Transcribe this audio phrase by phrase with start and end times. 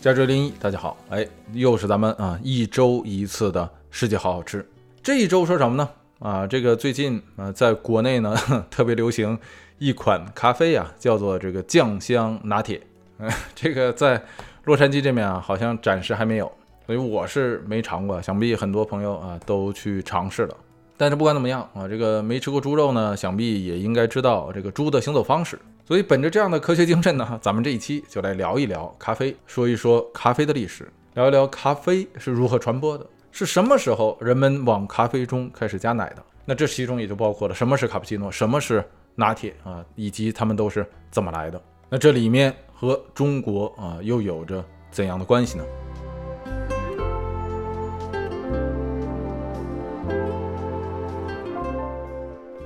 [0.00, 4.66] 加州零一，大家好，哎，又是咱们啊一周一次的世界好好吃。
[5.02, 5.86] 这一周说什么呢？
[6.20, 8.34] 啊，这个最近啊，在国内呢
[8.70, 9.38] 特别流行
[9.78, 12.80] 一款咖啡啊，叫做这个酱香拿铁。
[13.18, 14.22] 嗯，这个在
[14.64, 16.50] 洛杉矶这边啊，好像暂时还没有，
[16.86, 18.22] 所以我是没尝过。
[18.22, 20.56] 想必很多朋友啊都去尝试了。
[20.96, 25.58] 但是不管怎么样啊，这个没吃过猪肉呢，想必也应该知道这个猪的行走方式。
[25.90, 36.22] 所以本着这样的科学精神呢， 咱们这一期就来聊一聊咖啡，说一说咖啡的历史，聊一聊咖啡是如何传播的，是什么时候人们往咖啡中开始加奶的。
[36.44, 38.84] 那这其中也就包括了什么是卡布奇诺，什么是
[39.16, 41.60] 拿铁啊，以及它们都是怎么来的。
[41.88, 45.64] 那这里面和中国啊又有着怎样的关系呢？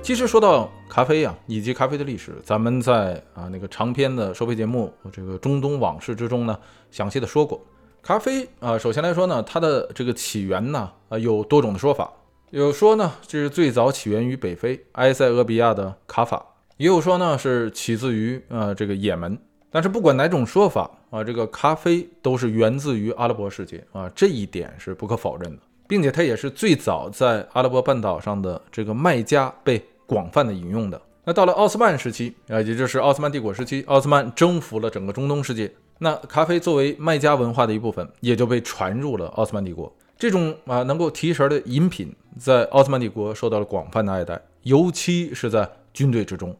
[0.05, 6.55] 其实说到咖啡呀，以及咖啡的历史，咱们在啊那个长篇的收费节目《这个中东往事》之中呢，
[6.91, 7.59] 详细的说过。
[8.03, 12.07] 咖啡啊，首先来说呢，它的这个起源呢，啊有多种的说法。
[12.51, 16.37] 有说呢，这是最早起源于北非埃塞俄比亚的卡法；
[16.77, 19.35] 也有说呢，是起自于呃这个也门。
[19.71, 29.83] 但是不管哪种说法啊，这个咖啡都是源自于阿拉伯世界啊，这一点是不可否认的，并且它也是最早在阿拉伯半岛上的这个麦加被。
[30.05, 39.91] 广泛的引用的，那到了奥斯曼时期啊，也就是奥斯曼帝国时期，奥斯曼征服了整个中东世界，那咖啡作为麦加文化的一部分，也就被传入了奥斯曼帝国。
[40.17, 46.55] 这种啊能够提神的饮品，在奥斯曼帝国受到了广泛的爱戴，尤其是在军队之中。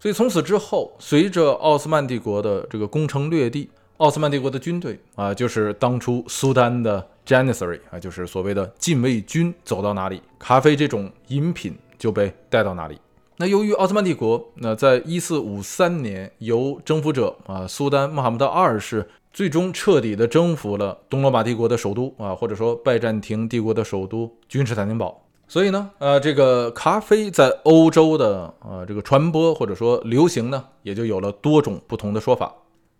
[0.00, 11.76] 所以从此之后，随着奥斯曼帝国的这个攻城略地，奥斯曼帝国的军队啊，就是当初苏丹的 Janissary 啊，就是所谓的禁卫军，走到哪里，咖啡这种饮品。
[11.98, 12.98] 就被带到哪里。
[13.38, 25.22] 那由于奥斯曼帝国，那在一四五三年由征服者啊苏丹穆罕默德二世最终彻底的征服了东罗马帝国的首都啊，或者说拜占庭帝国的首都君士坦丁堡。
[25.46, 32.54] 所以呢，呃，这个咖啡在欧洲的呃这个传播或者说流行呢，也就有了多种不同的说法。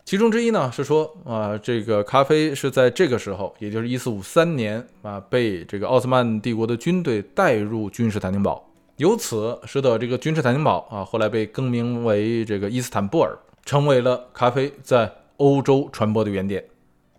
[0.05, 8.63] 其中之一呢是说啊，这个咖啡是在这个时候，也就是一四五三年啊，被这个奥斯曼帝国的军队带入君士坦丁堡。
[8.97, 16.65] 由此使得这个君士坦丁堡啊，后来被更名为这个伊斯坦布尔，成为了咖啡在欧洲传播的原点。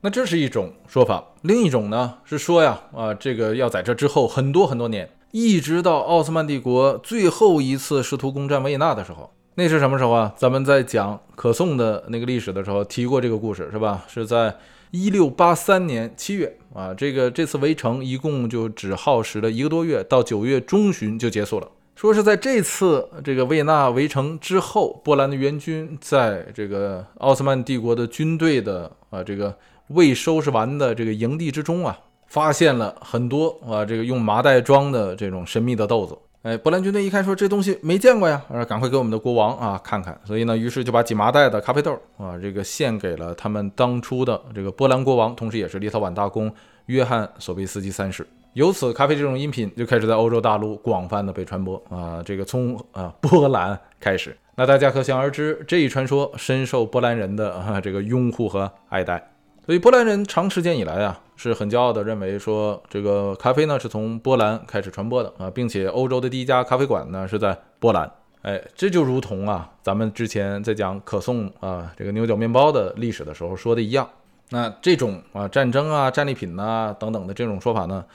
[0.02, 10.34] 那这是一种说法，另一种呢是说呀，啊，这个要在这之后很多很多年，一直到奥斯曼帝国最后一次试图攻占维也纳的时候，那是什么时候啊？
[10.36, 14.04] 咱们在讲可颂的那个历史的时候提过这个故事，是吧？
[14.08, 14.56] 是在。
[14.92, 21.70] 一六八三年七月啊，这个这次围城一共就只耗时了一个多月，到九月中旬就结束了。
[21.96, 29.56] 说是在这次这个维也纳围城之后，波兰的援军在这个奥斯曼帝国的军队的啊这个
[29.88, 36.16] 未收拾完的这个营地之中啊，发现了很多啊这个用麻袋装的这种神秘的豆子。
[36.48, 40.18] 哎，波兰军队一看说这东西没见过呀，啊，赶快给我们的国王啊看看。
[40.24, 46.50] 所以呢，于是就把几麻袋的咖啡豆啊，这个献给了他们当初的这个波兰国王，同时也是立陶宛大公
[46.86, 48.26] 约翰索维斯基三世。
[48.54, 54.34] 由此，咖啡这种饮品就开始在欧洲大陆广泛的被传播啊，这个从啊波兰开始。
[54.56, 59.32] 那大家可想而知，这一传说深受波兰人的啊这个拥护和爱戴。
[59.68, 68.10] 所以波兰人长时间以来啊是很骄傲的，认为说这个咖啡呢是从波兰开始传播的啊，并且欧洲的第一家咖啡馆呢是在波兰。
[68.44, 74.10] 哎，这就如同啊咱们之前在讲可颂啊这个牛角面包的历史的时候说的一样。
[74.52, 78.06] 那这种啊战争啊战利品呐等等的这种说法呢，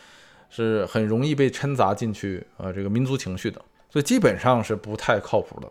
[0.48, 5.68] 是很容易被掺杂进去啊这个民族情绪的，所以基本上是不太靠谱的。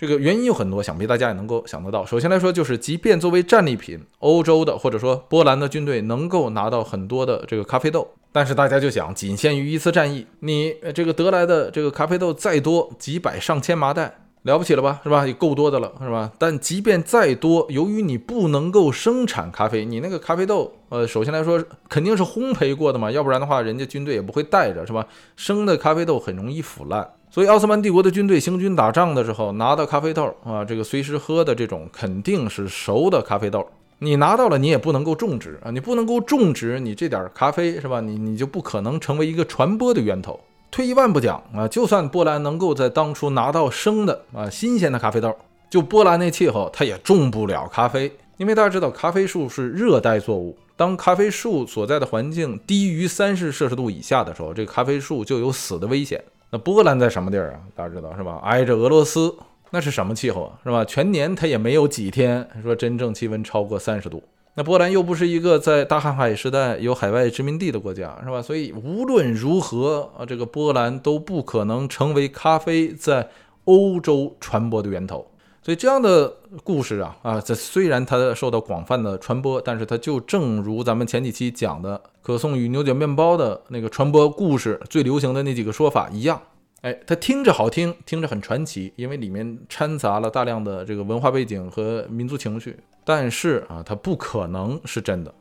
[0.00, 2.06] 这个原因有很多，想必大家也能够想得到。
[2.06, 15.26] 首先来说，就是即便作为战利品，欧洲的或者说波兰的军队能够拿到很多的这个咖啡豆，但是大家就想，仅限于一次战役，你这个得来的这个咖啡豆再多，几百上千麻袋，了不起了吧，是吧？
[15.26, 16.32] 也够多的了，是吧？
[16.38, 25.06] 但即便再多，由于你不能够生产咖啡，你那个咖啡豆，呃，首先来说肯定是烘焙过的嘛，要不然的话，人家军队也不会带着，是吧？
[25.36, 27.06] 生的咖啡豆很容易腐烂。
[27.32, 33.64] 所以，奥斯曼帝国的军队行军打仗的时候，拿到咖啡豆啊，这个随时喝的这种肯定是熟的咖啡豆。
[34.00, 38.00] 你拿到了，你也不能够种植啊，你不能够种植，你这点咖啡是吧？
[38.00, 40.40] 你你就不可能成为一个传播的源头。
[40.72, 45.32] 退一万步讲啊，就算波兰能够在当初拿到生的啊新鲜的咖啡豆，
[45.68, 56.20] 就波兰那气候，它也种不了咖啡，因为大家知道，咖啡树是热带作物，当咖啡树所在的环境低于三十摄氏度以下的时候，这个咖啡树就有死的危险。
[56.50, 57.60] 那波兰在什么地儿啊？
[57.74, 58.40] 大家知道是吧？
[58.42, 59.34] 挨着俄罗斯，
[59.70, 60.58] 那是什么气候啊？
[60.64, 60.84] 是吧？
[60.84, 64.22] 全年它也没有几天说真正气温超过三十度。
[64.54, 68.42] 那波兰又不是一个在大航海时代有海外殖民地的国家，是吧？
[68.42, 73.28] 所以无论如何啊，这个波兰都不可能成为咖啡在
[73.66, 75.24] 欧洲传播的源头。
[75.70, 76.28] 所以这样的
[76.64, 86.42] 故事啊啊，这虽然它受到广泛的传播，但是它就正如咱们前几期讲的可颂与牛角面包的那个传播故事最流行的那几个说法一样。
[86.80, 92.76] 哎，它听着好听，听着很传奇，因为里面掺杂了大量的这个文化背景和民族情绪。
[93.04, 95.32] 但是啊，它不可能是真的。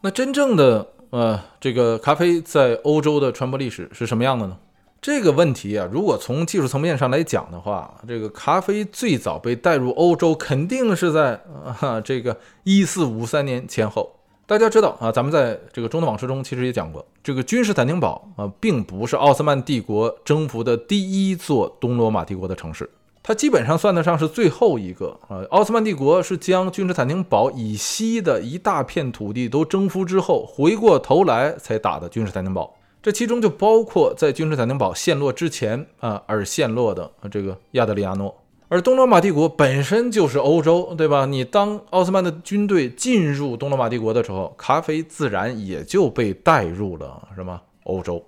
[0.00, 4.56] 那真正的呃，这个咖啡在欧洲的传播历史是什么样的呢？
[5.00, 11.40] 这个问题啊，如果从技术层面上来讲的话，这个咖啡最早被带入欧洲，肯定是在
[11.80, 14.14] 啊 这个一四五三年前后。
[14.44, 22.88] 大家知道啊，咱们在这个中东往事中其实也讲过，这个君士坦丁堡啊，并不是奥斯曼帝国征服的第一座东罗马帝国的城市，
[23.22, 25.44] 它基本上算得上是最后一个啊。
[25.50, 32.74] 奥斯曼帝国是将君士坦丁堡以西的一大片土地都征服之后，回过头来才打的君士坦丁堡，
[33.08, 38.36] 这其中就包括在君士坦丁堡陷落之前啊而陷落的这个亚德里亚诺。
[38.68, 41.24] 而东罗马帝国本身就是欧洲，对吧？
[41.24, 48.22] 你当奥斯曼的军队进入东罗马帝国的时候，咖啡自然也就被带入了什么欧洲。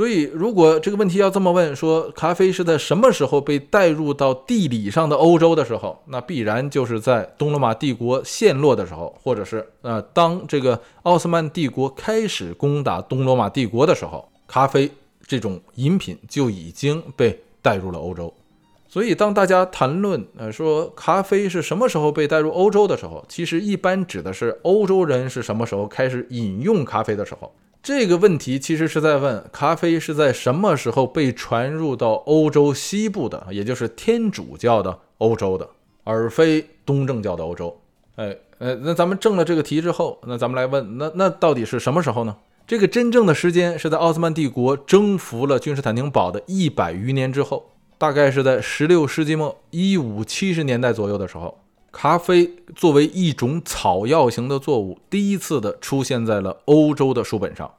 [0.00, 14.90] 所以，如果这个问题要这么问，说咖啡是在什么时候被带入到地理上的欧洲的时候，那必然就是在东罗马帝国陷落的时候，或者是呃，当这个奥斯曼帝国开始攻打东罗马帝国的时候，咖啡
[15.26, 18.32] 这种饮品就已经被带入了欧洲。
[18.88, 27.52] 所以，当大家谈论呃说咖啡是什么时候被带入欧洲的时候，其实一般指的是欧洲人是什么时候开始饮用咖啡的时候。
[27.82, 35.68] 这个问题其实是在问咖啡是在什么时候被传入到欧洲西部的，也就是天主教的欧洲的，
[36.04, 37.80] 而非东正教的欧洲。
[38.16, 42.36] 哎，呃，那咱们正了这个题之后，那咱们来问，那那到底是什么时候呢？
[42.66, 47.72] 这个真正的时间是在奥斯曼帝国征服了君士坦丁堡的一百余年之后。
[47.96, 51.59] 大概是在十六世纪末一五七十年代左右的时候，
[51.92, 57.70] 咖啡作为一种草药型的作物，第一次的出现在了欧洲的书本上。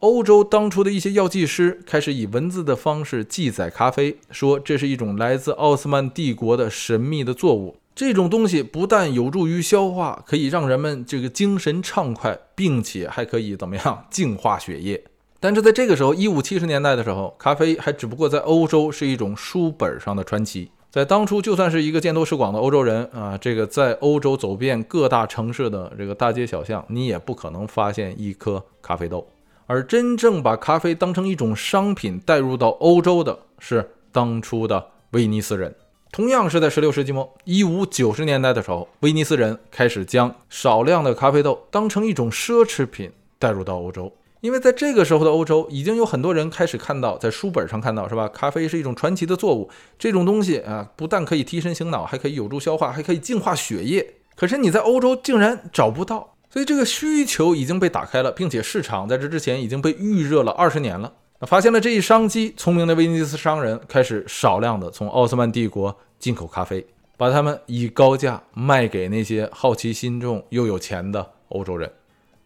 [0.00, 7.76] 欧洲当初的一些药剂师开始以文字的方式记载咖啡，说这是一种来自奥斯曼帝国的神秘的作物。
[7.94, 15.02] 这种东西不但有助于消化，可以让人们这个精神畅快，并且还可以怎么样净化血液。
[15.40, 20.70] 但是在这个时候，一五七十年代的时候，咖啡还只不过在欧洲是一种书本上的传奇。
[20.90, 29.26] 在当初，就算是一个见多识广的欧洲人啊，这个在欧洲走遍各大城市的这个大街小巷，你也不可能发现一颗咖啡豆。
[29.66, 35.74] 而真正把咖啡当成一种商品带入到欧洲的是当初的威尼斯人。
[36.10, 44.10] 同样是在十六世纪末，一五九十年代的时候，威尼斯人开始将少量的咖啡豆当成一种奢侈品带入到欧洲。
[44.40, 48.28] 因为在这个时候的欧洲，已经有很多人开始看到，在书本上看到，是吧？
[48.28, 49.68] 咖啡是一种传奇的作物，
[49.98, 54.14] 这种东西啊，不但可以提神醒脑，还可以有助消化，还可以净化血液。
[54.36, 61.12] 可是你在欧洲竟然找不到，所以这个需求已经被打开了，并且市场在这之前已经被预热了二十年了。
[61.40, 71.90] 那发现了这一商机，聪明的威尼斯商人开始少量的从奥斯曼帝国进口咖啡，把它们以高价卖给那些好奇心重又有钱的欧洲人。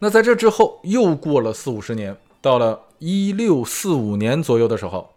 [0.05, 5.09] 那在这之后，又过了四五十年，到了一六四五年左右的时候，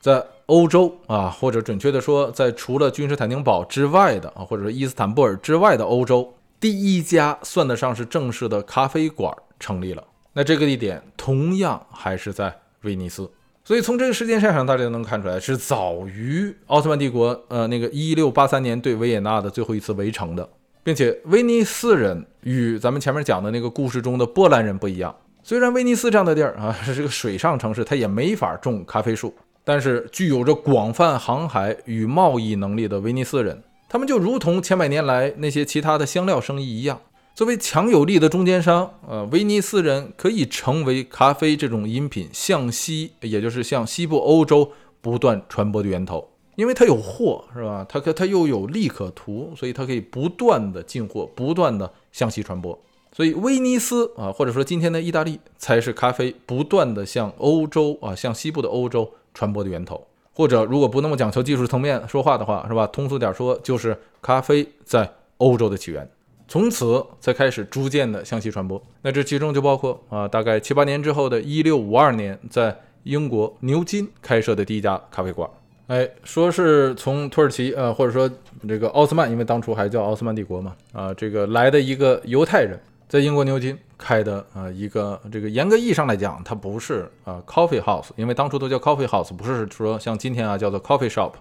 [0.00, 10.02] 在欧洲啊，或者准确的说，在除了君士坦丁堡之外的啊，或者说伊斯坦布尔之外的欧洲，第一家算得上是正式的咖啡馆成立了。
[10.32, 13.30] 那这个地点同样还是在威尼斯。
[13.64, 20.48] 所以从这个时间线上，大家能看出来，是早于奥斯曼帝国呃那个一六八三年对维也纳的最后一次围城的。
[20.84, 25.14] 并且威尼斯人与咱们前面讲的那个故事中的波兰人不一样。
[25.42, 29.34] 虽然威尼斯这样的地儿啊是个水上城市，它也没法种咖啡树，
[29.64, 37.00] 但是具有着广泛航海与贸易能力的威尼斯人，他们就如同千百年来那些其他的香料生意一样，
[37.34, 44.70] 作为强有力的中间商，呃，威尼斯人可以成为咖啡这种饮品向西，也就是向西部欧洲
[45.00, 46.28] 不断传播的源头。
[46.62, 47.84] 因为它有货，是吧？
[47.88, 52.78] 它可它又有利可图，所以它可以不断的进货，不断的向西传播。
[53.10, 60.06] 所以威尼斯啊，或者说今天的意大利，才是咖啡不断的向欧洲啊，向西部的欧洲传播的源头。
[60.32, 62.86] 或者如果不那么讲求技术层面说话的话，是吧？
[62.86, 66.08] 通俗点说，就是咖啡在欧洲的起源，
[66.46, 68.80] 从此才开始逐渐的向西传播。
[69.02, 75.50] 那这其中就包括啊，大概七八年之后的一六五二年，在英国牛津开设的第一家咖啡馆。
[75.92, 78.26] 哎，说是从土耳其，呃，或者说
[78.66, 82.80] 这个奥斯曼，因为当初还叫奥斯曼帝国嘛，啊，这个来的一个犹太人，
[83.10, 91.32] 在英国牛津开的啊一个这个严格意义上来讲，它不是啊 coffee house，因为当初都叫 coffee house，不是说像今天啊叫做 coffee shop，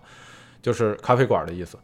[0.62, 1.78] 就是咖啡馆的意思。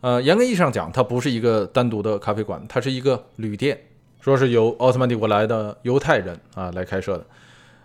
[0.00, 3.78] 呃，严格意义上讲，它不是一个单独的咖啡馆，它是一个旅店，
[4.18, 7.26] 说是由奥斯曼帝国来的犹太人啊来开设的。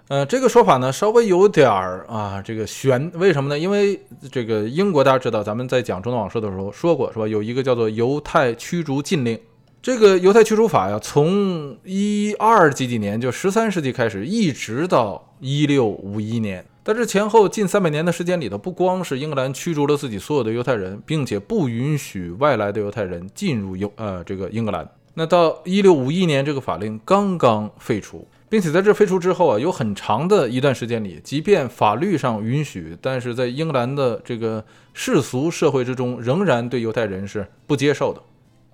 [0.09, 3.57] 呃，这个说法呢稍微有点儿啊这个悬，为什么呢？
[3.57, 3.99] 因为
[4.31, 7.27] 这个英国大家知道，咱们在讲中东往事的时候说过，是吧？
[7.27, 9.39] 有一个叫做犹太驱逐禁令，
[9.81, 16.63] 这个犹太驱逐法呀，从一二几几年，就十三世纪开始，一直到一六五一年。
[16.83, 24.85] 但是前后近三百年的时间里头，不光是英格兰驱逐了自己所有的犹太人，并且不允许外来的犹太人进入犹呃这个英格兰。
[25.13, 38.21] 那到一六五一年，这个法令刚刚废除，并且在这废除之后啊，有很长的一段时间里，即便法律上允许，但是在英格兰的这个世俗社会之中，仍然对犹太人是不接受的。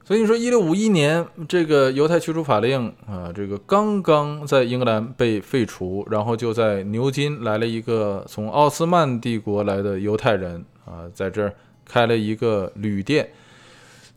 [0.03, 11.55] 所以你说，一六五一年这个犹太驱逐法令啊，这个刚刚在英格兰被废除，然后就在牛津来了一个从奥斯曼帝国来的犹太人啊，在这儿
[11.85, 13.29] 开了一个旅店，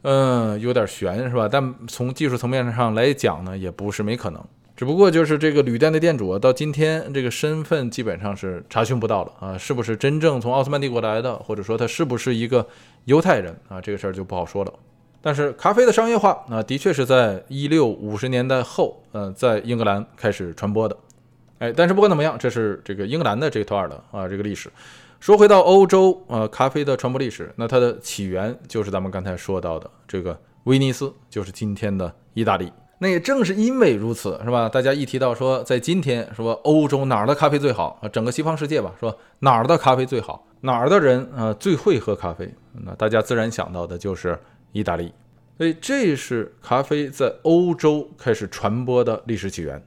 [0.02, 1.48] 嗯，有点悬是吧？
[1.48, 4.44] 但从技术层面上来讲呢，也不是没可能。
[4.74, 12.66] 只不过就是这个旅店的店主啊，到今天这个身份基本上是查询不到了啊，是不是真正从奥斯曼帝国来的，或者说他是不是一个
[13.04, 14.72] 犹太人啊，这个事儿就不好说了。
[15.20, 20.96] 但是咖啡的商业化，那的确是在一六五十年代后，呃，在英格兰开始传播的。
[21.58, 24.68] 哎，但是不管怎么样，这是这个英格兰的这一段的啊这个历史。
[25.20, 32.72] 说回到欧洲，呃，咖啡的传播历史，那它的起源就是咱们刚才说到的这个威尼斯，就是今天的意大利。
[33.02, 34.68] 那也正是因为如此，是吧？
[34.68, 42.48] 大家一提到说在今天说欧洲哪儿的咖啡最好啊，整个西方世界吧，说哪儿的咖啡最好，哪儿的人啊最会喝咖啡，
[42.84, 44.38] 那大家自然想到的就是。
[44.74, 45.12] 意大利，
[45.58, 49.84] 所以这是咖啡在欧洲开始传播的历史起源。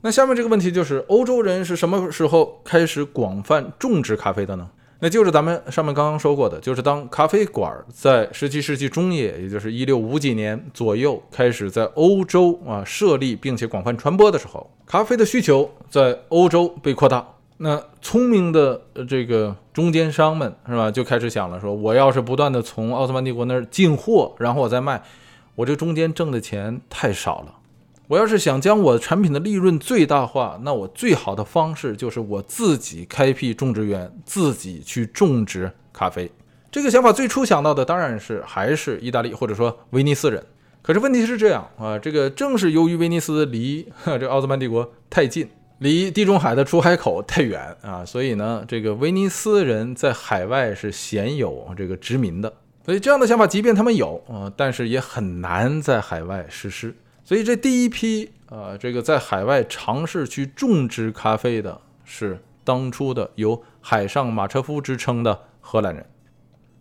[0.00, 4.70] 那下面这个问题就是，欧洲人是什么时候开始广泛种植咖啡的呢？
[5.00, 17.24] 那就是咱们上面刚刚说过的，就是当咖啡馆在十七世纪中叶，也就是一六五几年左右开始在欧洲啊设立并且广泛传播的时候，咖啡的需求在欧洲被扩大。
[17.58, 25.02] 那聪明的这个中间商们是吧，就开始想了，说我要是不断的从奥斯曼帝国那儿进货，然后我再卖，
[25.54, 27.54] 我这中间挣的钱太少了。
[28.08, 36.30] 我要是想将我产品的利润最大化，那我最好的方式就是我自己开辟种植园，自己去种植咖啡。
[36.70, 40.42] 这个想法最初想到的当然是还是意大利或者说威尼斯人。
[40.80, 45.46] 可是问题是这样啊，这个正是由于威尼斯离这奥斯曼帝国太近。
[45.80, 52.52] 离地中海的出海口太远啊，所以呢，这个威尼斯人在海外是鲜有这个殖民的，
[52.84, 56.96] 所以这样的想法，即便他们有啊，但是也很难在海外实施。
[57.28, 66.06] 所以这第一批啊，这个在海外尝试去种植咖啡的，是当初的有海上马车夫之称的荷兰人。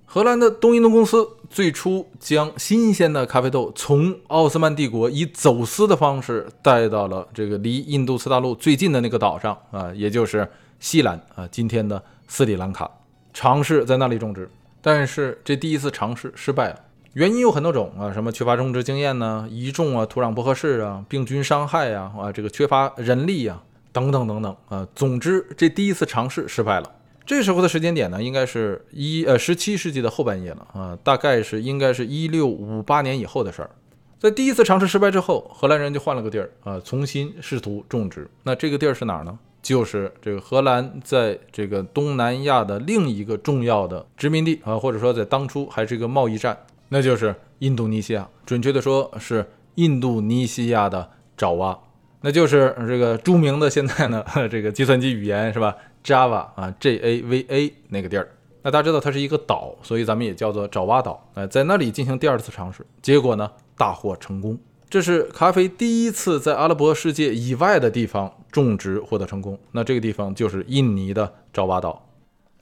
[0.06, 10.50] 荷兰的东印度公司最初将新鲜的咖啡豆从奥斯曼帝国以走私的方式带到了这个离印度次大陆最近的那个岛上啊，也就是
[10.80, 12.90] 西兰啊，今天的斯里兰卡，
[13.34, 14.50] 尝试在那里种植。
[14.82, 16.80] 但是这第一次尝试失败了，
[17.18, 19.48] 原因有很多种啊，什么缺乏种植经验呢？
[19.50, 23.60] 移种啊，土壤不合适啊，病菌伤害呀，啊，这个缺乏人力呀，
[23.92, 24.88] 等等等等啊。
[24.94, 26.92] 总之，这第一次尝试失败了。
[27.26, 33.72] 这时候的时间点呢，应该是一呃十七世纪的后半叶了啊，大概是应该是一六五八年以后的事儿。
[34.20, 38.30] 在第一次尝试失败之后，荷兰人就换了个地儿啊，重新试图种植。
[38.44, 39.40] 那这个地儿是哪儿呢？
[39.64, 46.56] 就是这个荷兰在这个东南亚的另一个重要的殖民地啊，或者说在当初还是一个贸易站，
[46.90, 48.28] 那就是印度尼西亚。
[48.46, 51.78] 准确的说是印度尼西亚的爪哇，
[52.22, 58.30] 那就是这个著名的现在呢 这个计算机语言是吧？Java 啊，J A V A 那个地儿，
[58.64, 61.30] 那大家知道它是一个岛，所以咱们也叫做爪哇岛。
[61.34, 64.58] 哎，在那里进行第二次尝试，结果呢大获成功。
[64.90, 69.60] 这是咖啡第一次在阿拉伯世界以外的地方种植获得成功。
[69.74, 72.07] 那这个地方就是印尼的爪哇岛。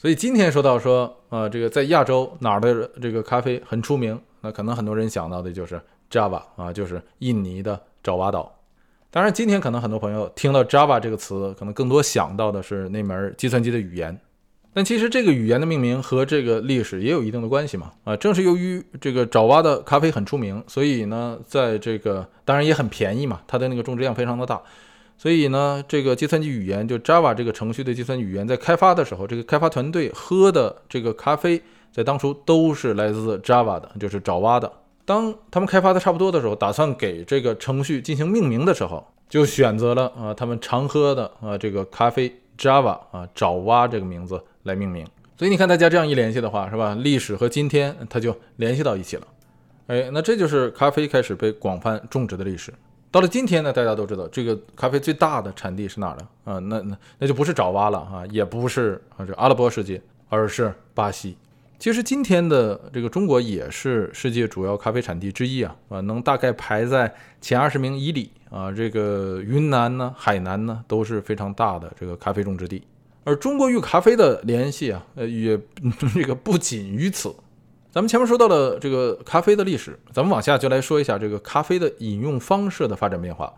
[0.05, 5.81] 所以今天说到说，呃，这个在亚洲哪儿的这个咖啡很出名，那可能很多人想到的就是
[6.11, 8.55] Java 啊，就是印尼的爪哇岛。
[9.09, 14.15] 当然，今天可能很多朋友听到 Java 这个词，可能更多想到的是那门计算机的语言。
[14.75, 17.91] 但其实这个语言的命名和这个历史也有一定的关系嘛。
[18.03, 24.61] 啊，正是由于这个爪哇的咖啡很出名，所以呢，在这个当然也很便宜嘛，它的那个种植量非常的大，
[25.17, 34.71] 所以呢，这个计算机语言就 Java 这个程序的计算机语言在开发的时候，这个开发团队喝的这个咖啡，在当初都是来自 Java 的，就是爪哇的。
[35.05, 45.05] 当他们开发的差不多的时候，打算给这个程序进行命名的时候，就选择了啊他们常喝的啊这个咖啡 Java 啊爪哇这个名字来命名。
[45.37, 46.95] 所以你看大家这样一联系的话，是吧？
[46.95, 49.27] 历史和今天它就联系到一起了。
[49.87, 52.73] 哎，那这就是咖啡开始被广泛种植的历史。
[53.11, 56.59] 到了今天呢，大家都知道这个咖啡最大的产地是哪儿的啊？
[56.59, 61.37] 那那那就不是爪哇了啊，也不是啊这阿拉伯世界，而是巴西。
[61.79, 68.71] 其实今天的这个中国也是世界主要咖啡产地之一啊啊，能大概排在前二十名以里啊。
[68.71, 72.81] 这个云南呢、海南呢都是非常大的这个咖啡种植地。
[73.23, 75.59] 而中国与咖啡的联系啊，呃，也
[76.13, 77.33] 这个不仅于此。
[77.95, 83.53] 咱们前面说到了这个咖啡的历史，咱们往下就来说一下这个咖啡的饮用方式的发展变化。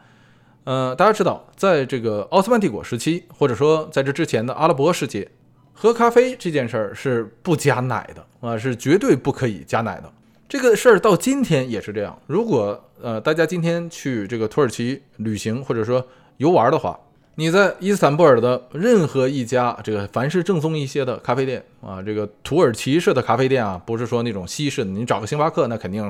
[0.63, 5.27] 呃，大家知道，在这个奥斯曼帝国时期，或者说在这之前的阿拉伯世界。
[5.73, 10.13] 喝咖啡这件事儿是不加奶的啊，是绝对不可以加奶的。
[10.47, 12.15] 这个事儿到今天也是这样。
[12.27, 16.05] 如果呃大家今天去这个土耳其旅行或者说
[16.37, 16.99] 游玩的话，
[17.39, 26.03] 你在伊斯坦布尔的任何一家这个凡是正宗一些的咖啡店啊，这个土耳其式的咖啡店啊，不是说那种西式的，你找个星巴克那肯定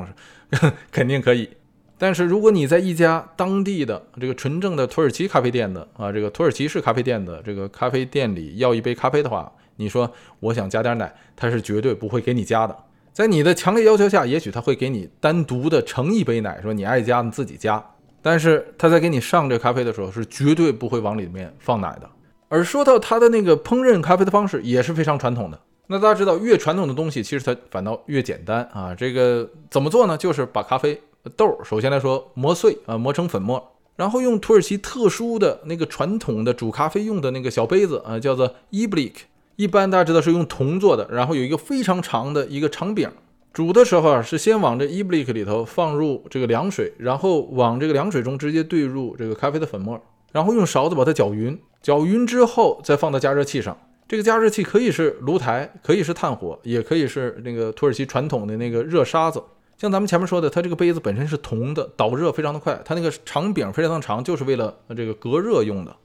[0.54, 1.50] 是 肯定可以。
[1.98, 12.74] 但是如果你在一家当地的这个纯正的土耳其咖啡店的啊，这个土耳其式咖啡店的这个咖啡店里要一杯咖啡的话，你说我想加点奶，他是绝对不会给你加的。
[13.12, 17.84] 在你的强烈要求下，也许他会给你单独的盛一杯奶，说你爱加你自己加。
[18.30, 22.10] 但是他在给你上这咖啡的时候，是绝对不会往里面放奶的。
[22.50, 25.58] 而说到他的那个烹饪咖啡的方式，也是非常传统的。
[25.88, 28.94] 那大家知道，越传统的东西，其实它反倒越简单啊。
[28.94, 30.18] 这个怎么做呢？
[30.18, 31.02] 就是把咖啡。
[31.38, 33.62] 豆首先来说磨碎啊，磨成粉末，
[33.96, 39.14] 然后用土耳其特殊的那个传统的煮咖啡用的那个小杯子啊，叫做 iblik，
[39.56, 43.10] 一般大家知道是用铜做的，然后有一个非常长的一个长柄。
[43.58, 50.00] 煮的时候啊，是先往这 iblik 里头放入这个凉水，然后往这个凉水中直接兑入这个咖啡的粉末，
[50.32, 53.76] 然后用勺子把它搅匀，搅匀之后再放到加热器上。
[54.08, 59.42] 这个加热器可以是炉台，可以是炭火，也可以是那个土耳其传统的那个热沙子。
[59.76, 65.96] 像咱们前面说的，它这个杯子本身是铜的，导热非常的快，它那个长柄非常的长，就是为了这个隔热用的，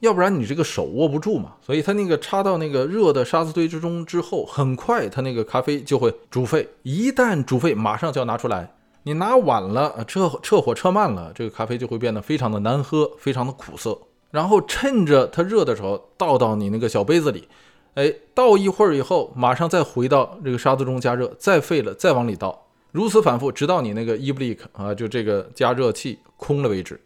[0.00, 1.54] 要不然你这个手握不住嘛。
[1.60, 8.72] 所以它那个插到那个热的沙子堆之中之后，很快它那个咖啡就会煮沸，一旦煮沸，马上就要拿出来。
[9.04, 13.96] 你拿晚了，撤撤火撤慢了，这个咖啡就会变得非常的难喝，非常的苦涩。
[14.32, 17.46] 然后趁着它热的时候，倒到你那个小杯子里，
[17.94, 22.66] 哎，倒一会儿以后，马上再回到这个沙子中加热，再沸了再往里倒。
[22.90, 27.00] 如此反复，直到你那个 EBLIK 啊，就这个加热器空了为止。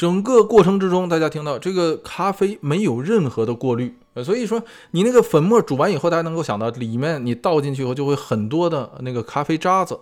[0.00, 10.00] 整个过程之中，大家听到这个咖啡没有任何的过滤，所以说你那个粉末煮完以后，大家能够想到里面你倒进去以后就会很多的那个咖啡渣子。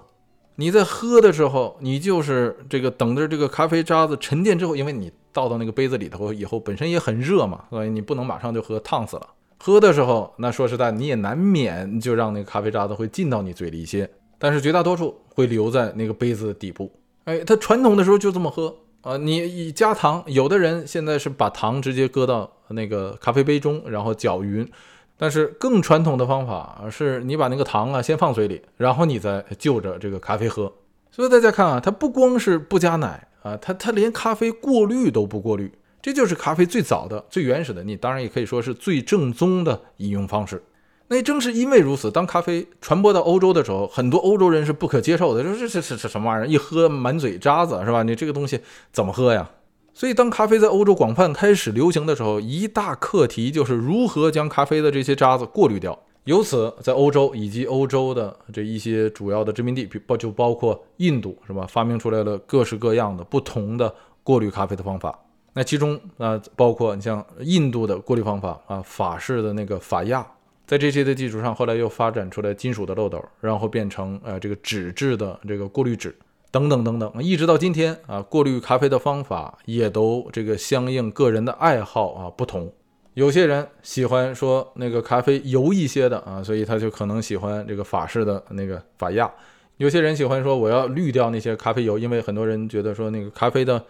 [0.55, 9.27] 你在喝的时候，你就是这个等着这个咖啡渣子沉淀之后，因为你倒到那个杯子里头以后，本身也很热嘛，所以你不能马上就喝，烫死了。
[9.59, 14.09] 喝的时候，那说实在，你也难免就让那个咖啡渣子会进到你嘴里一些。
[14.39, 16.89] 但是绝大多数会留在那个杯子的底部。
[17.25, 19.17] 哎，它传统的时候就这么喝啊。
[19.17, 24.69] 你以加糖，有的人现在是把糖直接搁到那个咖啡杯中，然后搅匀。
[25.17, 30.73] 但是更传统的方法是你把那个糖啊先放嘴里，然后你再就着这个咖啡喝。
[31.11, 35.73] 所以大家看啊，它不光是不加奶啊，它它连咖啡过滤都不过滤。
[36.01, 40.63] 这就是咖啡最早的、最原始的，你当然也可以说是最正宗的饮用方式。
[41.11, 46.47] 那正是因为如此，当咖啡传播到欧洲的时候，很多欧洲人是不可接受的，说这这这这什么玩意儿？
[46.47, 48.03] 一喝满嘴渣子是吧？
[48.03, 48.61] 你这个东西
[48.93, 49.51] 怎么喝呀？
[49.95, 55.99] 所以当咖啡在欧洲广泛开始流行的时候，一大课题就是如何将咖啡的这些渣子过滤掉。
[56.25, 61.67] 由此，在欧洲以及欧洲的这一些主要的殖民地，包就包括印度是吧？
[61.67, 63.93] 发明出来了各式各样的不同的
[64.23, 65.19] 过滤咖啡的方法。
[65.55, 70.25] 那其中啊，包括你像印度的过滤方法啊，法式的那个法亚。
[70.69, 76.15] 在这些的基础上，后来又发展出来金属的漏斗，然后变成呃这个纸质的这个过滤纸
[76.51, 82.71] 等等等等，一直到今天啊，过滤咖啡的方法也都这个相应个人的爱好啊不同。
[83.15, 89.33] 有些人喜欢说那个咖啡油一些的啊，所以他就可能喜欢这个法式的那个法压。
[89.79, 93.83] 有些人喜欢说我要滤掉那些咖啡油，因为很多人觉得说那个咖啡的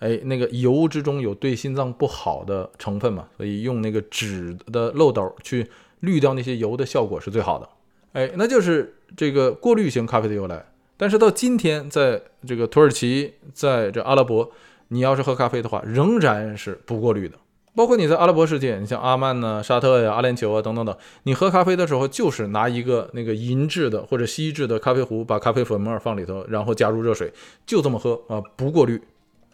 [0.00, 5.64] 哎那个油之中有对心脏不好的成分嘛，所以用那个纸的漏斗去。
[6.04, 7.68] 滤掉那些油的效果是最好的，
[8.12, 10.64] 哎，那就是这个过滤型咖啡的由来。
[10.96, 14.48] 但是到今天，在这个土耳其，在这阿拉伯，
[14.88, 17.36] 你要是喝咖啡的话，仍然是不过滤的。
[17.74, 27.32] 包括你在阿拉伯世界，你像阿曼呢、沙特呀、阿联酋啊等等等，你喝咖啡的时候就是拿一个那个银制的或者锡制的咖啡壶，把咖啡粉末放里头，然后加入热水，
[27.66, 29.02] 就这么喝啊，不过滤。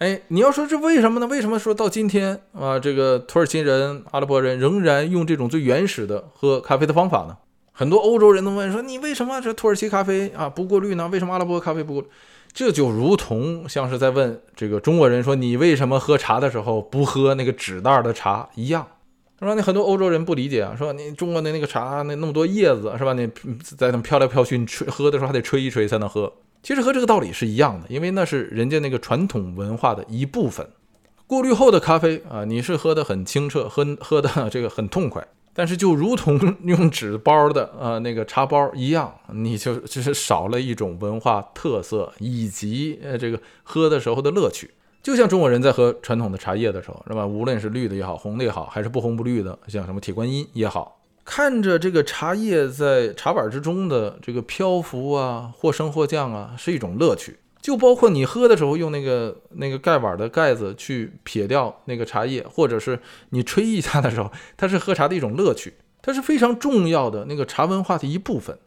[0.00, 1.26] 哎，你要说这为什么呢？
[1.26, 7.36] 为什么说到今天啊，这个土耳其人、阿拉伯人仍然用这种最原始的喝咖啡的方法呢？
[7.70, 11.06] 很多欧洲人都问说，你为什么这土耳其咖啡啊不过滤呢？
[11.08, 12.04] 为什么阿拉伯咖啡不过？
[12.54, 18.88] 这就如同像是在问这个中国人说你为什么喝茶的时候不喝那个纸袋的茶一样，
[19.38, 19.54] 他说？
[19.54, 23.12] 那很多欧洲人不理解啊，说你中国的那个茶那那么多叶子是吧？
[23.12, 23.30] 你
[23.76, 26.32] 在那飘来飘去，你吹喝的时候还得吹一吹才能喝。
[26.62, 30.68] 其实和这个道理是一样的，因为那是人家那个传统文化的一部分。
[31.26, 35.26] 过滤后的咖啡啊，你是喝的很清澈，喝喝的这个很痛快。
[35.52, 44.70] 但是就如同用纸包的呃那个茶包一样，你就就是少了一种文化特色以及呃这个喝的时候的乐趣。
[45.02, 47.26] 就像中国人在喝传统的茶叶的时候，是吧？
[47.26, 50.99] 无论是绿的也好，红的也好，还是不红不绿的，像什么铁观音也好，
[51.30, 57.38] 看着这个茶叶在茶碗之中的这个漂浮啊，或升或降啊，是一种乐趣。
[57.60, 68.58] 就包括你喝的时候用那个那个盖碗的盖子去撇掉那个茶叶，或者是你吹一下的时候，它是喝茶的一种乐趣，它是非常重要的那个茶文化的一部分。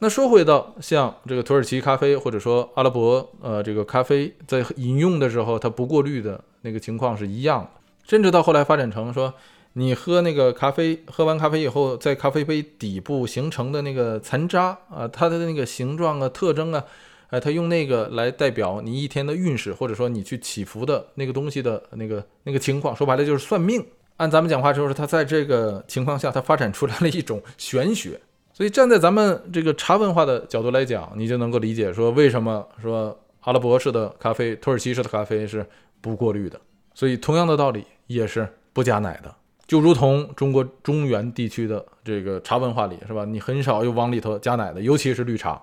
[0.00, 7.70] 那说回到像这个土耳其咖啡，或者说阿拉伯呃这个咖啡，在饮用的时候它不过滤的那个情况是一样的，
[8.02, 9.32] 甚至到后来发展成说，
[9.74, 16.84] 你喝那个咖啡，喝完咖啡以后，在咖啡杯底部形成的那个残渣啊，它的那个形状啊、特征啊。
[17.30, 23.84] 哎，他用那个来代表你一天的运势，或者说你去祈福的那个东西的那个那个情况，说白了就是算命。
[24.16, 28.18] 按咱们讲话就是，他在这个情况下，他发展出来了一种玄学。
[28.54, 35.66] 所以站在咱们这个茶文化的角度来讲，你就能够理解说，为什么说阿拉伯式的咖啡、土耳其式的咖啡是
[36.00, 36.58] 不过滤的。
[36.94, 39.32] 所以同样的道理也是不加奶的，
[39.68, 43.24] 就如同中国中原地区的这个茶文化里，是吧？
[43.26, 45.62] 你很少有往里头加奶的，尤其是绿茶。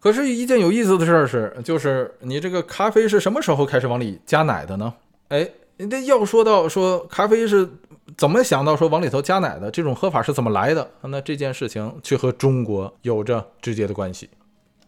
[0.00, 4.92] 可是，一件有意思的事儿是，就是你这个咖啡是什么时候开始往里加奶的呢？
[5.28, 5.48] 哎，
[5.90, 7.68] 这要说到说咖啡是
[8.16, 10.90] 怎么想到说往里头加奶的，这种喝法是怎么来的？
[11.02, 14.28] 那这件事情却和中国有着直接的关系。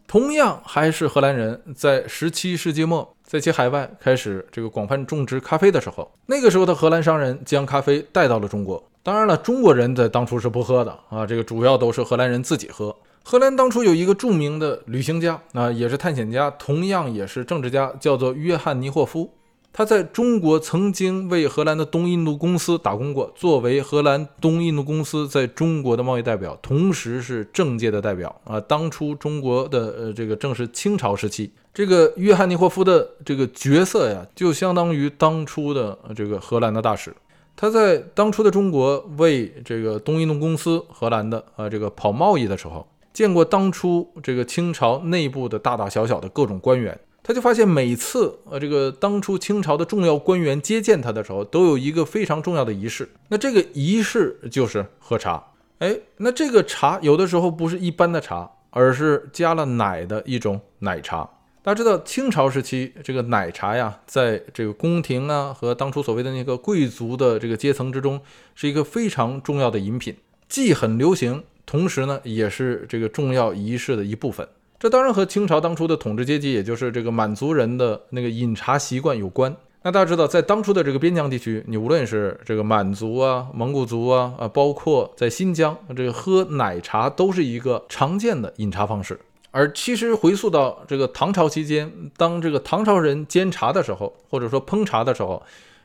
[0.07, 8.81] 同样，还是荷兰人在十七世纪末，在其海外开始这个广泛种植咖啡的时候，那个时候的荷兰商人将咖啡带到了中国。
[9.03, 12.95] 当然了，中国人在当初是不喝的啊，这个主要都是荷兰人自己喝。
[13.25, 19.29] 荷兰当初有一个著名的旅行家啊，也是探险家，同样也是政治家，叫做约翰尼霍夫。
[19.73, 28.59] 他在中国曾经为荷兰的东印度公司打工过，作为荷兰东印度公司在中国的贸易代表，同时是政界的代表啊。
[28.61, 37.15] 当初中国的呃这个正是清朝时期，这个约翰尼霍夫的这个角色呀，就相当于当初的这个荷兰的大使。
[37.55, 42.87] 他在当初的中国为这个东印度公司荷兰的啊这个跑贸易的时候。
[43.13, 53.07] 见过当初这个清朝内部的大大小小的各种官员，他就发现每次呃这个当初清朝的重要官员接见他的时候，都有一个非常重要的仪式。
[53.27, 55.43] 那这个仪式就是喝茶。
[55.77, 61.29] 哎，那这个茶有的时候不是一般的茶，而是加了奶的一种奶茶。
[61.67, 68.21] 大家知道清朝时期这个奶茶呀，在这个宫廷啊和当初所谓的那个贵族的这个阶层之中，
[68.55, 70.15] 是一个非常重要的饮品，
[70.47, 71.43] 既很流行。
[71.65, 74.47] 同时呢，也是这个重要仪式的一部分。
[74.79, 79.53] 这当然和清朝当初的统治阶级，也就是这个满族人的那个饮茶习惯有关。
[79.81, 89.19] 那大家知道，在当初的这个边疆地区，你无论是这个满族啊、蒙古族啊，啊，包括在新疆，这个喝奶茶都是一个常见的饮茶方式。
[89.51, 95.41] 而其实回溯到这个唐朝期间，当这个唐朝人煎茶的时候，或者说烹茶的时候，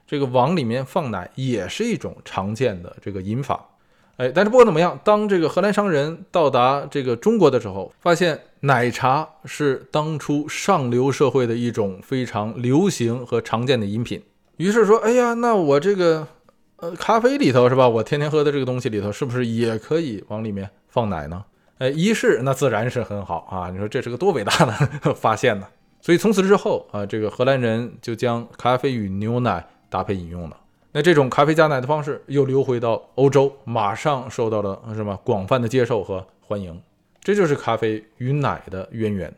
[0.07, 3.68] 这个往里面放奶也是一种常见的这个饮法。
[4.18, 14.22] 哎，但是不管怎么样，当这个荷兰商人到达这个中国的时候，发现奶茶是当初上流社会的一种非常流行和常见的饮品。
[14.59, 16.29] 于是说，哎呀，那我这个
[16.77, 17.88] 呃咖啡里头是吧？
[17.88, 21.42] 我天天喝的这个东西里头，是不是也可以往里面放奶呢？
[21.83, 23.68] 哎，一试那自然是很好啊！
[23.75, 25.66] 你说这是个多伟大的发现呢？
[26.01, 30.57] 所以从此之后啊，这个荷兰人就将咖啡与牛奶搭配饮用了。
[30.92, 36.81] 那这种咖啡加奶的方式又流回到欧洲，马上受到了什么广泛的接受和欢迎，
[37.21, 39.35] 这就是咖啡与奶的渊源。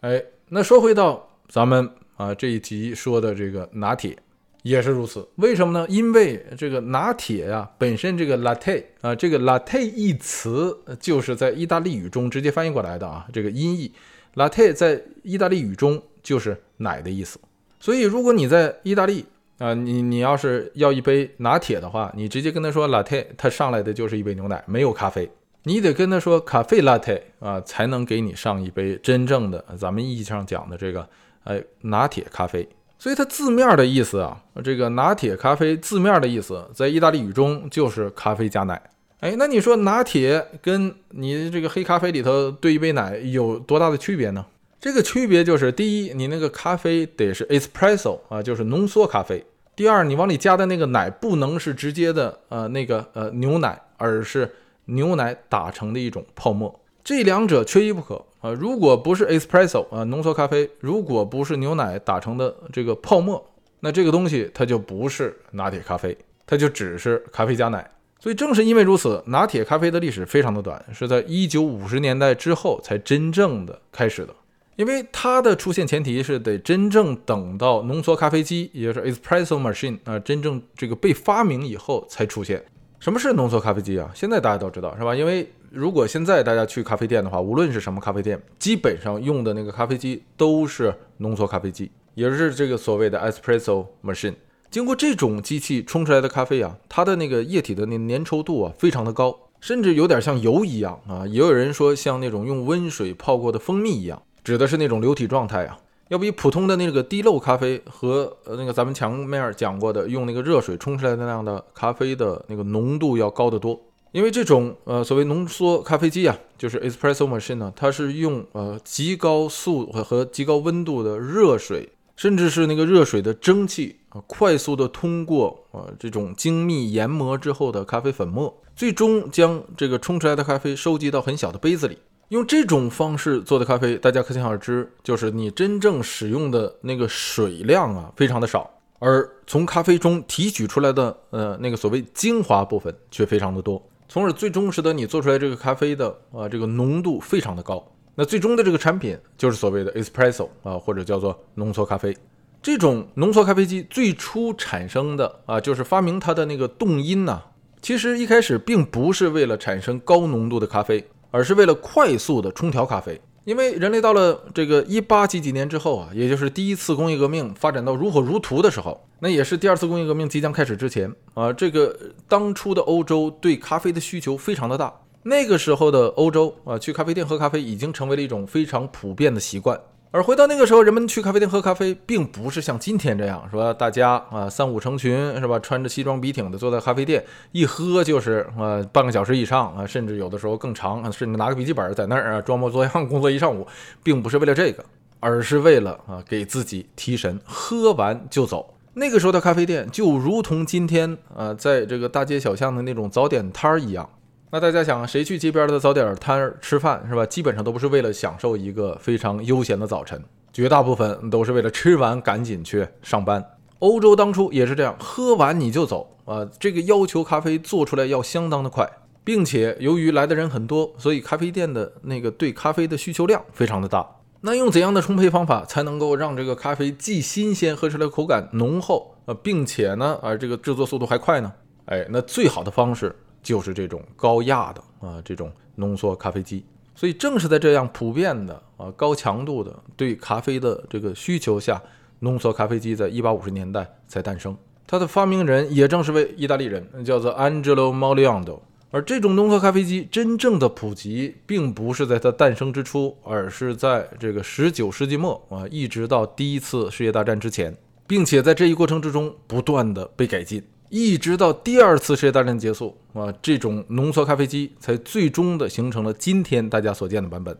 [0.00, 4.18] 哎，那说回到咱们啊这一集说的这个拿铁
[4.62, 5.86] 也是如此，为什么呢？
[5.88, 13.92] 因为这个拿铁呀本身这个 latte 啊这个 latte 一词就是在意大利语中直接翻译过来的啊，这个音译
[14.34, 17.38] latte 在意大利语中就是奶的意思，
[17.78, 19.24] 所以如果你在意大利。
[19.60, 25.30] 啊，你你要是要一杯拿铁的话，你直接跟他说 latte，他上来的就是一杯牛奶，没有咖啡。
[25.64, 31.06] 你得跟他说 cafe latte 啊，才能给你上一杯真正的咱们意义上讲的这个
[31.44, 32.66] 呃拿铁咖啡。
[33.00, 38.80] 所以它字面的意思啊，这个拿铁咖啡字面的意思，在意大利语中就是咖啡加奶。
[39.20, 44.44] 哎，那你说拿铁跟你这个黑咖啡里头兑一杯奶有多大的区别呢？
[44.78, 49.38] 这个区别就是，第一，你那个咖啡得是 espresso 啊，就是浓缩咖啡；
[49.74, 56.78] 第二，你往里加的那个奶不能是直接的呃那个呃牛奶，而是牛奶打成的一种泡沫。
[57.10, 58.52] 这两者缺一不可啊！
[58.52, 63.44] 如果不是 espresso 啊浓缩咖啡，如果不是牛奶打成的这个泡沫，
[63.80, 67.90] 那这个东西它就不是拿铁咖啡，它就只是咖啡加奶。
[68.20, 74.32] 所以正是因为如此，拿铁咖啡的历史非常的短，是在一九五十年代之后才真正的开始的。
[74.76, 82.64] 因为它的出现前提是得真正等到浓缩咖啡机，也就是 espresso machine 啊，真正这个被发明以后才出现。
[83.00, 84.08] 什么是浓缩咖啡机啊？
[84.14, 85.16] 现在大家都知道是吧？
[85.16, 94.34] 因为如果现在大家去咖啡店的话，无论是什么咖啡店，基本上用的那个咖啡机都是浓缩咖啡机，也是这个所谓的 espresso machine。
[94.68, 101.24] 经过这种机器冲出来的咖啡啊，它的那个液体的那粘稠度啊非常的高，甚至有点像油一样啊。
[101.24, 104.20] 也有人说像那种用温水泡过的蜂蜜一样。
[104.42, 105.78] 指的是那种流体状态啊，
[106.08, 113.80] 要比普通的那个滴漏咖啡和呃那个咱们前面讲过的用那个热水冲出来的那样的咖啡的那个浓度要高得多。
[114.12, 131.98] 因为这种呃所谓浓缩咖啡机啊，就是 espresso machine 呢，它是用呃极高速和极高温度的热水，甚至是那个热水的蒸汽啊，快速的通过啊这种精密研磨之后的咖啡粉末，最终将这个冲出来的咖啡收集到很小的杯子里。
[132.30, 138.70] 用这种方式做的咖啡，大家可想而知，就是你真正使用的那个水量啊，非常的少，
[139.00, 147.82] 而从咖啡中提取出来的呃那个所谓精华部分却非常的多，从而最终使得你做出来这个咖啡的啊这个浓度非常的高。
[148.16, 152.14] 那最终的这个产品就是所谓的 espresso 啊，或者叫做浓缩咖啡。
[152.60, 157.40] 这种浓缩咖啡机最初产生的啊，就是发明它的那个动因呢，
[157.80, 161.02] 其实一开始并不是为了产生高浓度的咖啡。
[161.32, 171.52] 而是为了快速的冲调咖啡，因为人类到了这个一八几几年之后啊，也就是第一次工业革命发展到如火如荼的时候，那也是第二次工业革命即将开始之前啊。
[171.52, 179.80] 这个当初的欧洲对咖啡的需求非常的大，那个时候的欧洲啊，去咖啡店喝咖啡已经成为了一种非常普遍的习惯。
[180.12, 193.64] 而回到那个时候，人们去咖啡店喝咖啡，并不是像今天这样说，大家啊三五成群是吧，穿着西装笔挺的坐在咖啡店，一喝就是啊半个小时以上啊，甚至有的时候更长，甚至拿个笔记本在那儿啊装模作样工作一上午，
[194.02, 194.84] 并不是为了这个，
[195.20, 198.74] 而是为了啊给自己提神，喝完就走。
[198.94, 204.10] 那个时候的咖啡店就如同今天啊在这个大街小巷的那种早点摊儿一样。
[204.52, 207.24] 那大家想，谁去街边的早点摊儿吃饭是吧？
[207.24, 210.20] 基本上都不是为了享受一个非常悠闲的早晨，
[210.52, 213.44] 绝大部分都是为了吃完赶紧去上班。
[213.78, 218.90] 欧洲当初也是这样，喝完你就走啊，这个要求咖啡做出来要相当的快，
[219.22, 224.04] 并且由于来的人很多，所以咖啡店的那个对咖啡的需求量非常的大。
[224.40, 231.52] 那用怎样的冲配方法才能够让这个咖啡既新鲜，喝出来口感浓厚啊，并且呢啊这个制作速度还快呢？
[231.84, 233.14] 哎，那最好的方式。
[233.42, 236.64] 就是这种高压的啊，这种浓缩咖啡机。
[236.94, 241.80] 所以正是在这样普遍的啊高强度的对咖啡的这个需求下，
[242.18, 244.56] 浓缩咖啡机在一八五十年代才诞生。
[244.86, 248.60] 它的发明人也正是位意大利人，叫做 Angelo Moliando。
[248.90, 257.72] 而这种浓缩咖啡机真正的普及，并不是在它诞生之初，而是在这个十九世纪末啊，一直到第一次世界大战之前，
[258.08, 260.60] 并且在这一过程之中不断的被改进。
[260.90, 267.56] 一直到第二次世界大战结束啊，这种浓缩咖啡机才最终的形成了今天大家所见的版本。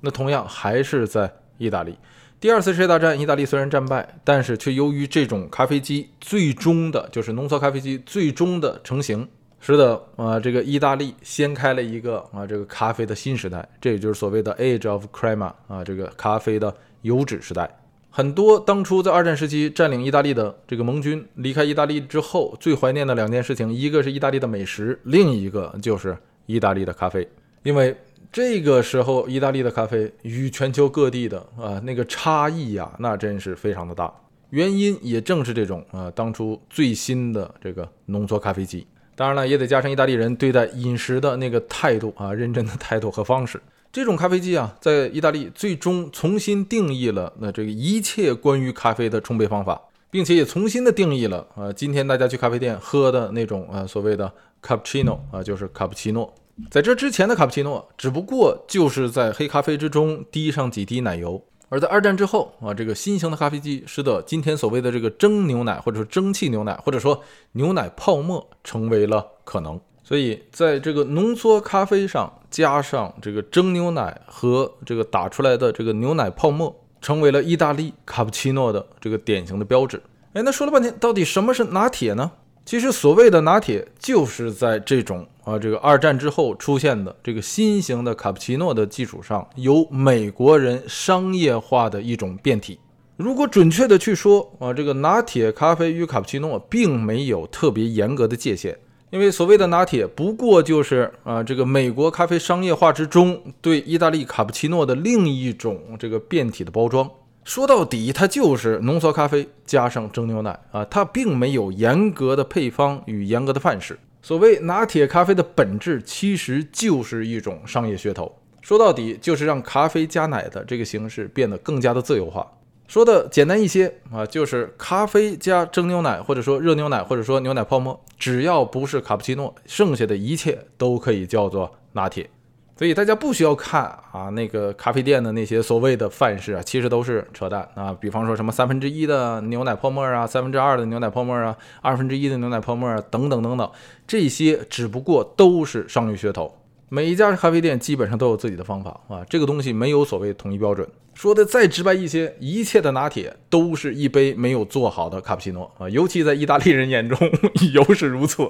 [0.00, 1.94] 那同样还是在意大利，
[2.40, 9.28] 第二次世界大战，意大利虽然战败，但是却由于这种咖啡机最终的，就是浓缩咖啡机最终的成型，
[9.60, 17.70] 使得啊这个意大利掀开了一个啊这个咖啡的新时代，这也就是所谓的 Age of Crema 啊这个咖啡的油脂时代。
[18.12, 27.26] 很多当初在二战时期占领意大利的这个盟军离开意大利之后，最怀念的两件事情，一个是意大利的美食，另一个就是意大利的咖啡。
[27.62, 27.96] 因为
[28.32, 34.12] 这个时候，意大利的咖啡与全球各地的啊那个差异呀，那真是非常的大。
[34.50, 38.84] 原因也正是这种啊，当初最新的这个浓缩咖啡机。
[39.14, 43.60] 当然了，也得加上意大利人对待饮食的那个态度啊，认真的态度和方式。
[43.92, 49.80] 这种咖啡机啊，在意大利最终重新定义了那这个一切关于咖啡的冲配方法。
[50.12, 54.28] 并且也重新的定义了啊，今天大家去咖啡店喝的那种啊所谓的
[54.60, 56.34] cappuccino 啊，就是卡布奇诺。
[56.68, 61.40] 在这之前的卡布奇诺，只不过就是在黑咖啡之中滴上几滴奶油。
[61.68, 67.22] 而在二战之后啊，这个新型的咖啡机使得今天所谓的这个蒸牛奶，或者说蒸汽牛奶，或者说
[67.52, 69.80] 牛奶泡沫成为了可能。
[70.10, 80.02] 所以在这个浓缩咖啡上加上这个蒸牛奶和这个打出来的这个牛奶泡沫，成为了意大利卡布奇诺的这个典型的标志。
[80.32, 82.32] 哎，那说了半天，到底什么是拿铁呢？
[82.64, 92.80] 其实所谓的拿铁，就是在这种啊，这个二战之后出现的这个新型的卡布奇诺的基础上，由美国人商业化的一种变体。
[93.16, 98.76] 如果准确的去说啊，这个拿铁咖啡与卡布奇诺并没有特别严格的界限，
[99.10, 107.10] 因为所谓的拿铁不过就是啊，这个美国咖啡商业化之中对意大利卡布奇诺的另一种这个变体的包装。
[107.42, 113.98] 说到底，它就是浓缩咖啡加上蒸牛奶啊，它并没有严格的配方与严格的范式。
[114.22, 118.30] 所谓拿铁咖啡的本质，其实就是一种商业噱头。
[118.60, 122.46] 说到底，就是让咖啡加奶的这个形式变得更加的自由化。
[122.90, 132.28] 说的简单一些啊，就是咖啡加蒸牛奶，或者说热牛奶，或者说牛奶泡沫，只要不是卡布奇诺，剩下的一切都可以叫做拿铁。
[132.76, 137.96] 所以大家不需要看啊，那个咖啡店的那些所谓的范式啊，其实都是扯淡啊。
[138.00, 143.70] 比方说什么三分之一的牛奶泡沫啊，三分之二的牛奶泡沫啊，二分之一的牛奶泡沫啊，等等等等，
[144.04, 146.56] 这些只不过都是商业噱头。
[146.88, 150.88] 每一家咖啡店基本上都有自己的方法啊，这个东西没有所谓统一标准。
[151.20, 157.18] 说的再直白一些，一切的拿铁都是一杯没有做好的卡布奇诺啊，尤其在意大利人眼中
[157.74, 158.48] 尤是如此。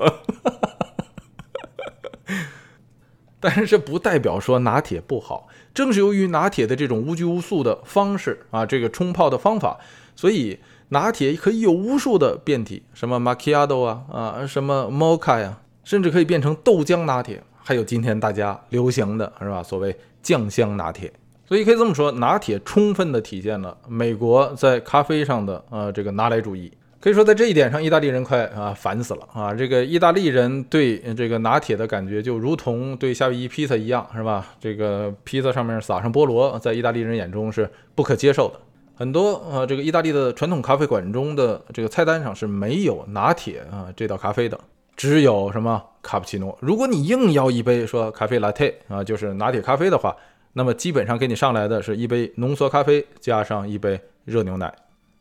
[3.41, 9.81] 但是这不代表说拿铁不好，正是由于拿铁的这种无拘无束的方式啊，这个冲泡的方法，
[10.15, 21.13] 所以拿铁可以有无数的变体，什么 macchiato 啊啊，什么 mocha 呀，甚至可以变成豆浆拿铁，还有今天大家流行的是吧，所谓酱香拿铁。
[21.51, 26.71] 所以可以这么说，拿铁充分的体现了美国在咖啡上的呃这个拿来主义。
[27.01, 29.53] 可以说，在这一点上，意大利人快啊烦死了啊！
[29.53, 34.47] 这个意大利人对这个拿铁的感觉，就如同对夏威夷披萨一样，是吧？
[34.61, 38.61] 这个披萨上面撒上菠萝，在意大利人眼中是不可接受的。
[38.95, 44.57] 很多呃，这个意大利的传统咖啡馆中的这个菜单上是没有拿铁啊这道咖啡的，
[44.95, 46.57] 只有什么卡布奇诺。
[46.61, 50.15] 如果你硬要一杯说咖啡 latte 啊，就是拿铁咖啡的话，
[50.53, 54.73] 那么基本上给你上来的是一杯浓缩咖啡加上一杯热牛奶。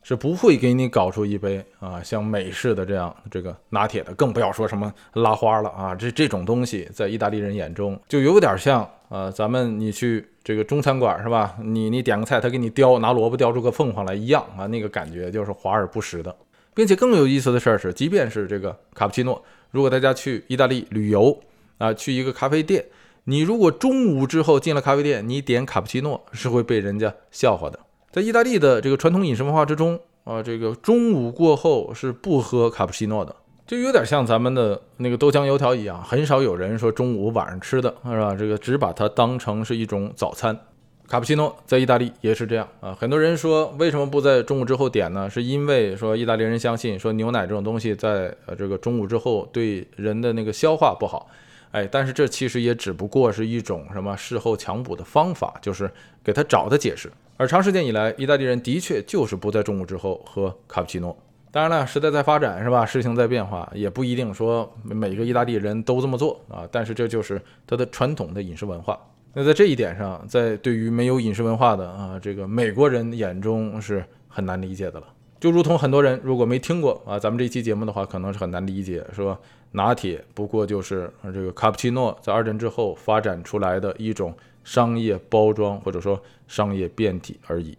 [0.02, 5.94] 是不会给你搞出一杯啊像美式的这样这个拿铁的，更不要说什么拉花了啊！
[5.94, 11.54] 这这种东西在意大利人眼中就有点像呃，咱们你去这个中餐馆是吧？
[11.62, 16.34] 你你点个菜，他给你雕拿萝卜雕出个凤凰来一样啊，那个感觉就是华而不实的。
[16.72, 21.38] 并且更有意思的事儿是，即便是这个卡布奇诺，如果大家去意大利旅游
[21.76, 22.82] 啊，去一个咖啡店，
[23.30, 27.78] 你如果中午之后进了咖啡店，你点卡布奇诺是会被人家笑话的。
[28.10, 33.36] 在意大利的这个传统饮食文化之中啊，这个中午过后是不喝卡布奇诺的，
[33.68, 38.34] 就有点像咱们的那个豆浆油条一样，很少有人说中午晚上吃的是吧？
[38.34, 40.58] 这个只把它当成是一种早餐。
[41.06, 42.96] 卡布奇诺在意大利也是这样啊。
[42.98, 45.30] 很多人说为什么不在中午之后点呢？
[45.30, 51.28] 是因为说意大利人相信说牛奶这种东西在呃这个中午之后对人的那个消化不好。
[51.72, 55.90] 哎，但是这其实也只不过是一种什么事后强补的方法，就是
[56.22, 57.10] 给他找的解释。
[57.36, 61.16] 而长时间以来，意大利人的确就是不在中午之后喝卡布奇诺。
[61.52, 62.84] 当然了，时代在发展，是吧？
[62.84, 66.68] 事情在变化，也不一定说每个意大利人都这么做啊。
[66.70, 68.98] 但是这就是他的传统的饮食文化。
[69.32, 75.06] 那在这一点上，在对于没有饮食文化的啊这个美国人眼中是很难理解的了。
[75.40, 79.36] 就如同很多人如果没听过啊咱们这期节目的话，可能是很难理解，说
[79.72, 84.34] 拿铁不过就是这个卡布奇诺在二战之后发展出来的一种。
[84.62, 87.76] 商业包装或者说商业变体而已，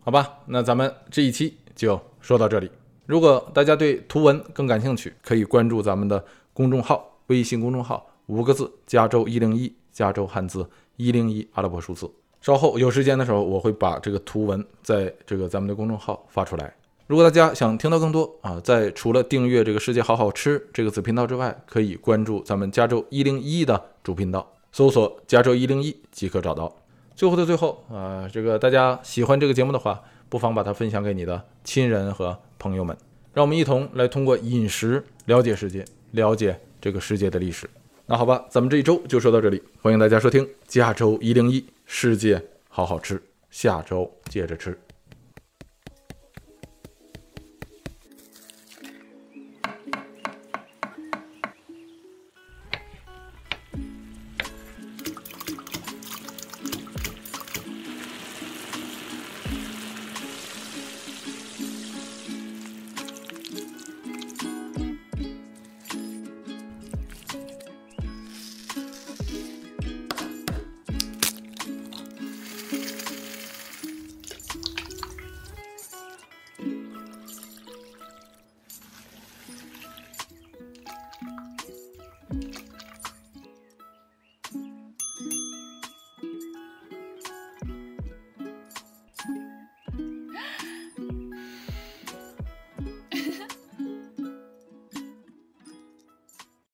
[0.00, 2.70] 好吧，那咱们这一期就说到这里。
[3.04, 10.64] 如果大家对图文更感兴趣，可以关注咱们的公众号，微信公众号五个字：加州一零一，加州汉字
[10.96, 12.08] 一零一阿拉伯数字。
[12.40, 16.72] 稍后有时间的时候，我会把这个图文在这个咱们的公众号发出来。
[17.10, 24.48] 如果大家想听到更多啊，在除了订阅这个世界好好吃这个子频道之外，可以关注咱们加州一零一的主频道。
[24.70, 26.72] 搜索加州一零一即可找到。
[27.16, 32.96] 最后的最后啊，这个大家喜欢这个节目的话，不妨把它分享给你的亲人和朋友们，
[33.34, 37.68] 让我们一同来通过饮食了解世界，了解这个世界的历史。
[38.06, 44.78] 那好吧，咱们这一周就说到这里，欢迎大家收听加州一零一世界好好吃，下周接着吃。